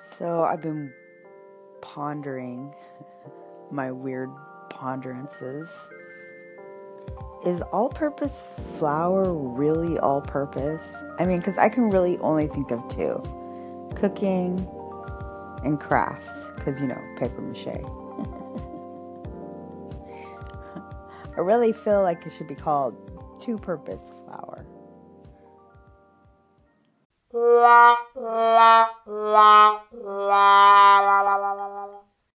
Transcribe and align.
So 0.00 0.44
I've 0.44 0.62
been 0.62 0.94
pondering 1.82 2.74
my 3.70 3.92
weird 3.92 4.30
ponderances. 4.70 5.68
Is 7.44 7.60
all 7.72 7.90
purpose 7.90 8.44
flour 8.78 9.32
really 9.32 9.98
all 9.98 10.22
purpose? 10.22 10.82
I 11.18 11.26
mean, 11.26 11.38
because 11.38 11.58
I 11.58 11.68
can 11.68 11.90
really 11.90 12.16
only 12.18 12.48
think 12.48 12.70
of 12.70 12.86
two 12.88 13.22
cooking 13.94 14.66
and 15.64 15.78
crafts, 15.78 16.46
because 16.54 16.80
you 16.80 16.86
know, 16.86 17.00
paper 17.18 17.42
mache. 17.42 17.66
I 21.36 21.40
really 21.40 21.74
feel 21.74 22.02
like 22.02 22.26
it 22.26 22.32
should 22.32 22.48
be 22.48 22.54
called 22.54 22.96
two 23.38 23.58
purpose 23.58 24.12
flour. 24.24 24.64
La 28.14 28.90
la 29.06 29.80
la 29.92 31.22
la 31.26 31.29